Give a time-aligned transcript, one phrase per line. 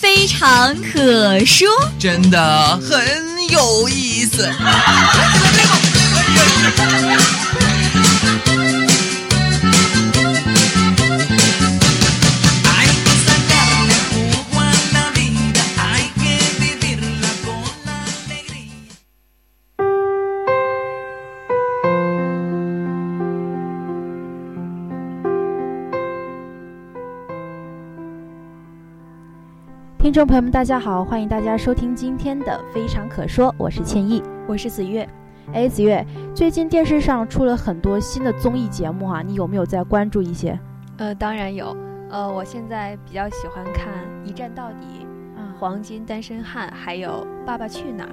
[0.00, 1.68] 非常可说，
[1.98, 4.48] 真的很有意思。
[30.08, 35.06] 听众朋友们，大家好，欢迎大家收听今天的《非常可说》，我是倩意，我是子月。
[35.52, 36.02] 哎，子月，
[36.34, 40.58] 最近电视上出了很多新的综艺节目啊，你有没有在关注一些？
[40.96, 41.76] 呃，当然有。
[42.08, 43.92] 呃，我现在比较喜欢看
[44.26, 45.06] 《一站到底》、
[45.60, 48.10] 《黄金单身汉》，还有《爸爸去哪儿》。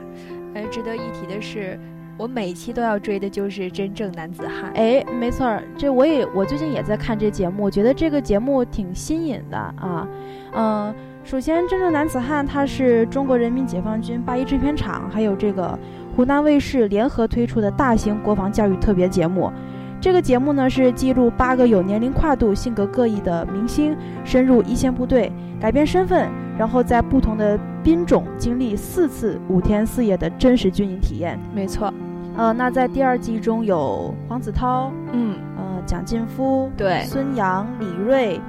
[0.53, 1.79] 呃，值得一提的是，
[2.17, 4.73] 我每期都要追的就是《真正男子汉》。
[4.75, 10.05] 哎，没错儿，这我也我最近也在看这节目，我觉得这个节目挺新颖的啊，
[10.53, 10.93] 嗯。
[11.25, 15.77] 首先，《真正男子汉》它是中国人民解放军八一制片厂还有这个
[16.15, 19.51] 湖南卫视联合推出的大型国防教育特别节目。
[19.99, 31.39] 这个节目呢是记录八个有年龄跨度、性格各异的明星深入一线部队，改变身份，然后在不同的兵种经历四次五天四夜的真实军营体验。
[31.55, 31.91] 没错，
[32.37, 38.39] 呃，那在第二季中有黄子韬，嗯，呃，蒋劲夫，对，孙杨、李锐。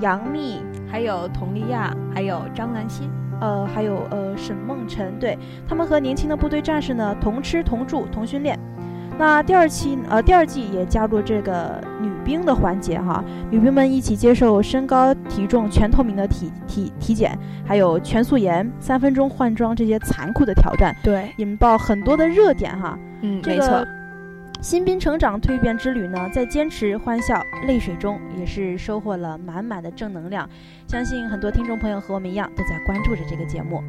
[0.00, 0.60] 杨幂，
[0.94, 5.36] 还有佟丽娅，还有张兰心，呃，还有呃沈梦辰，对
[5.66, 8.56] 他们和年轻的部队战士呢同吃同住同训练。
[9.18, 17.36] 那第二期呃第二季也加入这个女兵的环节哈，女兵们一起接受身高体重全透明的体体体检，
[17.66, 22.96] 还有全素颜、三分钟换装这些残酷的挑战，对，引爆很多的热点哈。
[23.22, 23.84] 嗯，没错。
[24.60, 30.48] 新兵成长蜕变之旅呢，在坚持、欢笑、泪水中，也是收获了满满的正能量。
[30.88, 33.82] 相信很多听众朋友和我们一样，都在关注着这个节目。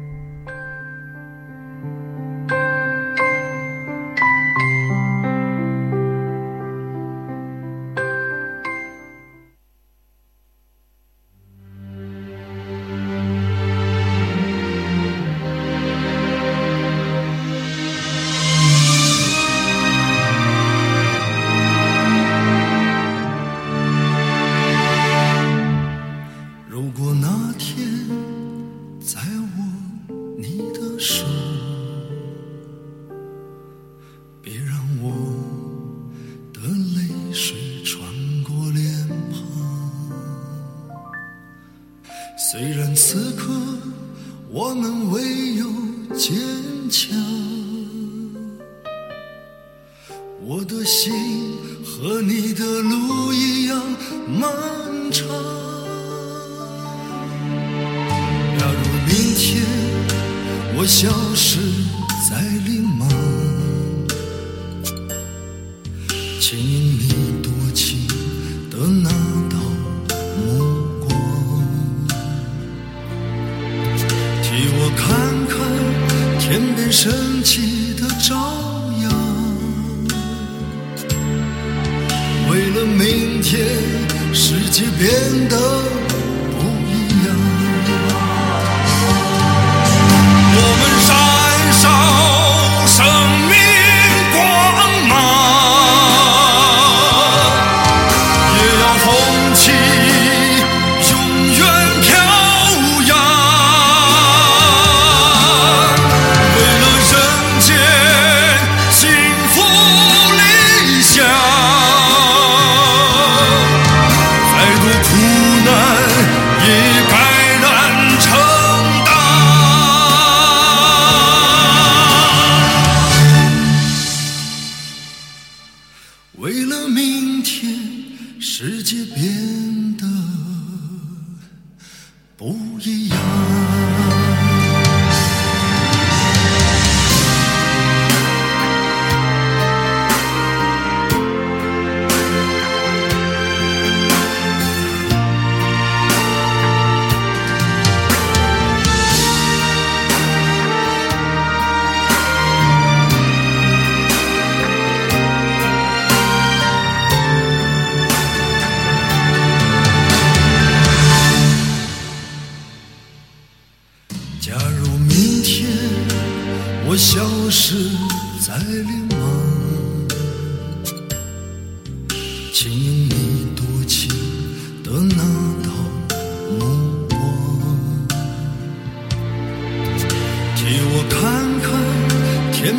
[50.48, 51.12] 我的心
[51.84, 53.82] 和你的路一样
[54.28, 54.48] 漫
[55.10, 55.26] 长。
[58.56, 59.64] 假如明天
[60.76, 61.58] 我消失
[82.76, 83.64] 的明天
[84.34, 85.56] 世界变得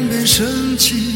[0.08, 1.07] 看天边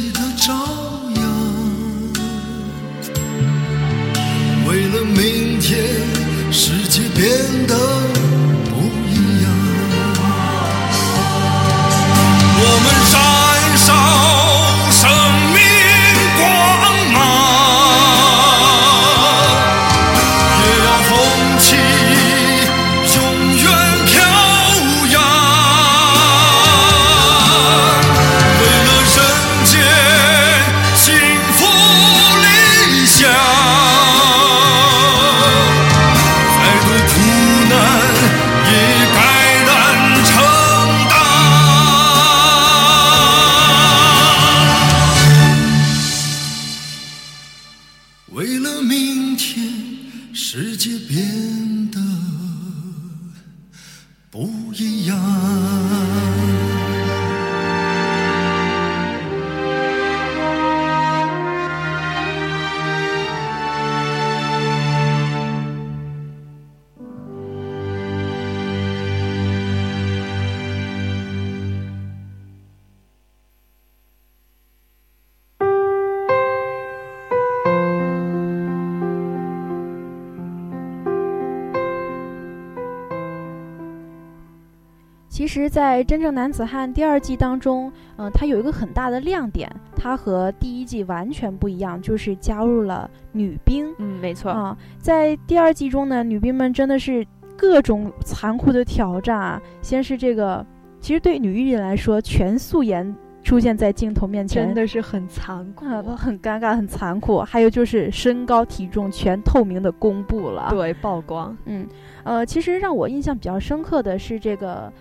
[85.41, 93.91] 其实，在《真正男子汉》第二季当中，嗯，它有一个很大的亮点，它和第一季完全不一样，就是加入了女兵。
[93.97, 97.25] 嗯，没错啊，在第二季中呢，女兵们真的是
[97.57, 99.59] 各种残酷的挑战啊。
[99.81, 100.63] 先是这个，
[100.99, 107.39] 其实对女艺人来说，全素颜出现在镜头面前，真的是很残酷，很尴尬，很残酷。
[107.39, 111.57] 还有就是身高体重全透明的公布了，对，曝光。
[111.65, 111.88] 嗯，
[112.25, 114.93] 呃，其实让我印象比较深刻的是这个。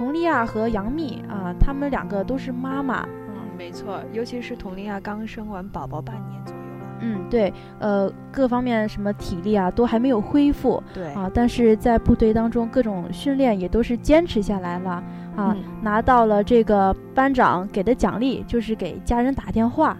[0.00, 3.06] 佟丽娅和杨幂啊，她们两个都是妈妈。
[3.28, 6.86] 嗯，没错，尤其是佟丽娅刚生完宝宝半年左右吧。
[7.00, 10.82] 嗯，对，呃，各方面什么体力啊都还没有恢复。
[10.94, 15.04] 对啊，但是在部队当中各种训练也都是坚持下来了
[15.36, 19.94] 啊，拿到了这个班长给的奖励，就是给家人打电话。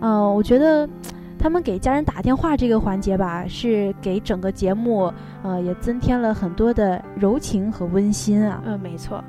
[0.00, 0.88] 嗯，我觉得。
[1.36, 5.12] 他们给家人打电话这个环节吧，是给整个节目，
[5.42, 8.62] 呃，也增添了很多的柔情和温馨啊。
[8.64, 9.22] 嗯，没错，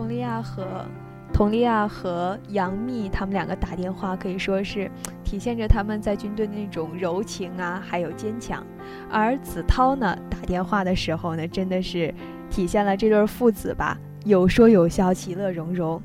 [0.00, 0.86] 佟丽娅和
[1.30, 4.90] 佟丽娅和杨幂他们两个打电话，可以说是
[5.22, 8.66] 体现着他们在军队的那种柔情啊，还有坚强。
[9.10, 12.14] 而子韬呢，打电话的时候呢，真的是
[12.48, 16.02] 体现了这对父子吧，有说有笑，其乐融融。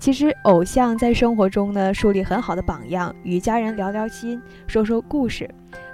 [0.00, 5.48] 其实，偶像在生活中呢，树立很好的榜样，与家人聊聊心，说说故事，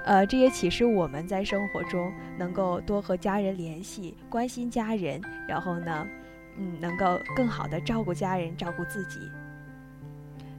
[0.06, 6.06] 呃，这也启示我们在生活中能够多和家人联系，关心家人，然后呢，
[6.58, 9.21] 嗯，能够更好的照顾家人，照顾自己。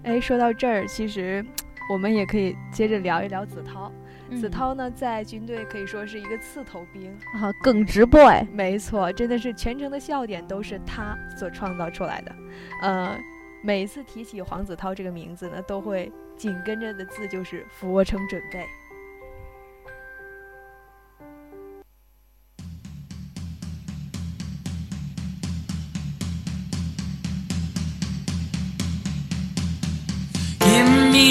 [0.04, 1.46] 哎，说到这儿，其实
[1.90, 3.92] 我们也可以接着聊一聊子韬。
[4.40, 8.46] 子韬呢，在军队可以说是一个刺头兵啊，耿直 boy。
[8.52, 12.36] 没错，真的是全程的笑点都是他所创造出来的，
[12.82, 13.18] 呃。
[13.64, 18.64] 每次提起黄子韬这个名字呢，都会紧跟着的字就是俯卧撑准备。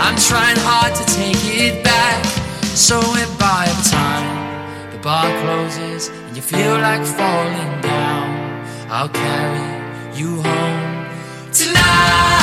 [0.00, 2.24] I'm trying hard to take it back.
[2.62, 9.08] So if by the time the bar closes and you feel like falling down, I'll
[9.08, 11.06] carry you home
[11.52, 12.37] tonight.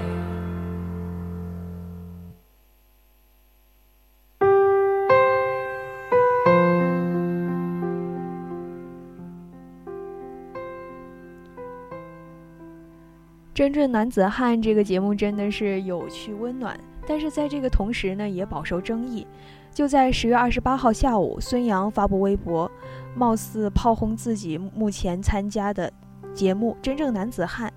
[13.55, 16.77] 真正男子汉这个节目真的是有趣温暖
[17.07, 19.25] 但是在这个同时呢也饱受争议。
[19.73, 22.71] 就在十月二十八号下午，孙杨发布微博，
[23.15, 25.93] 貌似炮轰自己目前参加的
[26.35, 27.69] 节目《真正男子汉》。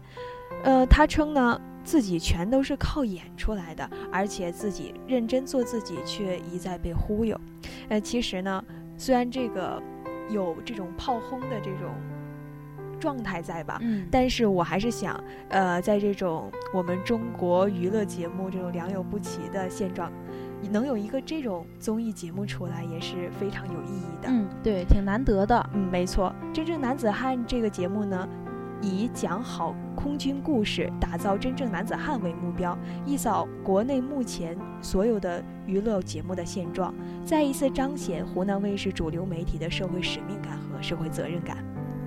[0.64, 7.40] 呃，他称呢自己全都是靠演出来的，而且自己认真做自己，却一再被忽悠。
[7.90, 8.64] 呃，其实呢，
[8.98, 9.82] 虽然这个
[10.30, 11.90] 有这种炮轰的这种。
[13.00, 20.10] 状态在吧，嗯，但是我还是想，呃，在这种我们中国娱乐节目这种良莠不齐的现状，
[20.68, 24.30] 能有一个这种综艺节目出来也是非常有意义的。
[24.30, 25.70] 嗯，对，挺难得的。
[25.74, 28.28] 嗯，没错，真正男子汉这个节目呢，
[28.82, 36.94] 以讲好空军故事、打造真正男子汉为目标，一扫国内目前所有的娱乐节目的现状，
[37.26, 41.58] 再一次彰显湖南卫视主流媒体的社会使命感和社会责任感。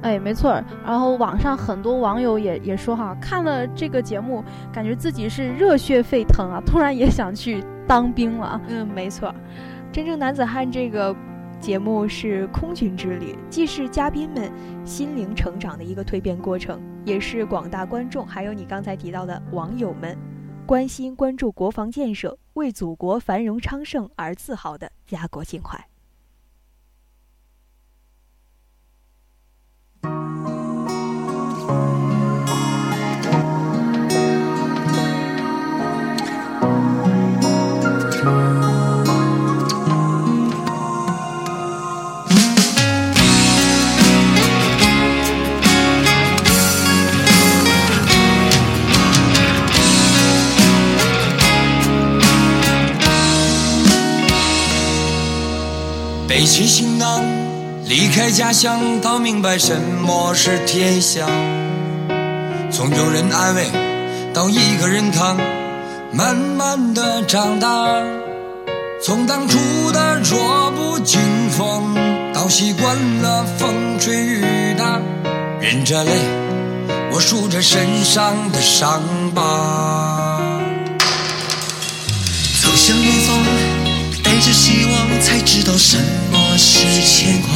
[0.03, 0.63] 哎，没错。
[0.85, 8.61] 然后网上很多网友也也说哈，看了这个节目，感觉自己是热血沸腾啊，突然也想去当兵了。
[8.69, 9.35] 嗯，没错。
[9.93, 11.15] 真正男子汉这个
[11.61, 14.53] 节目是空军之旅，既是嘉宾们
[14.85, 20.17] 心灵成长的一个蜕变过程，也是广大观众还有你刚才提到的网友们
[20.67, 25.83] 关心关注国防建设、为祖国繁荣昌盛而自豪的家国情怀。
[56.37, 57.25] 背起行囊，
[57.87, 61.25] 离开家乡，到明白什么是天下。
[62.71, 63.65] 从有人安慰
[64.35, 65.39] 到一个人扛，
[66.13, 67.89] 慢慢的长大。
[69.03, 69.59] 从当初
[69.93, 71.95] 的弱不禁风，
[72.35, 75.01] 到习惯了风吹雨打。
[75.59, 76.11] 忍着泪，
[77.13, 79.01] 我数着身上的伤
[79.35, 79.86] 疤。
[87.27, 87.51] 牵挂。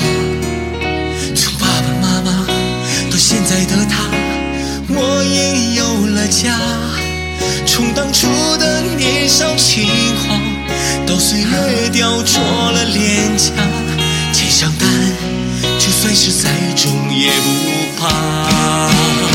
[1.36, 2.44] 从爸爸妈妈
[3.08, 4.02] 到现在的他，
[4.88, 6.58] 我也有了家。
[7.66, 8.26] 从当初
[8.58, 9.86] 的年少轻
[10.26, 10.40] 狂，
[11.06, 13.52] 到岁月雕琢了脸颊。
[14.32, 14.90] 肩上担，
[15.78, 19.29] 就算是再重也不怕。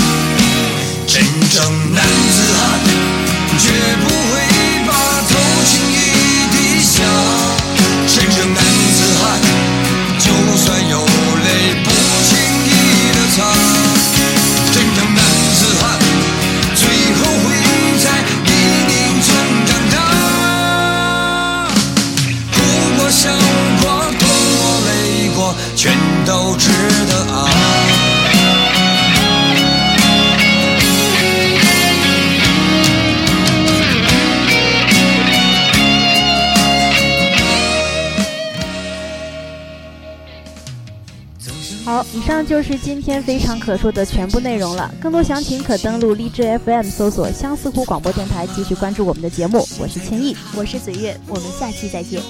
[42.45, 44.93] 就是今天非常可说的全部内容了。
[45.01, 49.67] 更多详情可登录荔枝 FM 搜索相思湖广播电台，继续关注我们的节目。
[49.79, 52.21] 我是千亿，我是子月，我们下期再见。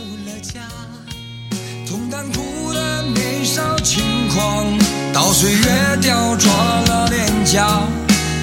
[1.86, 2.41] 从当初
[2.74, 4.65] 的年少轻狂，
[5.13, 7.81] 到岁月雕琢了脸颊，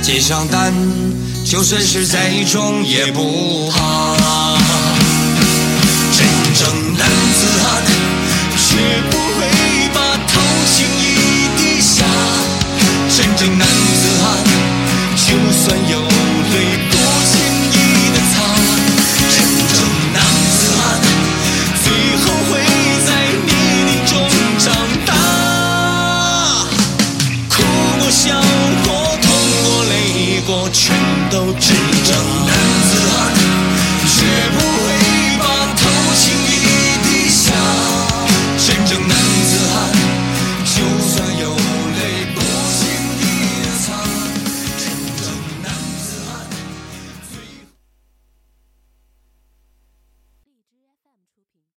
[0.03, 0.73] 肩上担，
[1.45, 4.59] 就算是再重也不怕。
[6.13, 7.83] 真正男子汉，
[8.59, 8.77] 绝
[9.11, 9.22] 不
[13.43, 13.49] 会。
[13.49, 13.92] 真